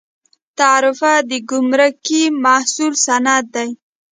تعرفه 0.59 1.13
د 1.29 1.31
ګمرکي 1.49 2.23
محصول 2.43 2.93
سند 3.05 3.45
دی 3.53 3.69